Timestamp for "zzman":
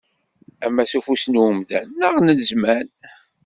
2.39-2.87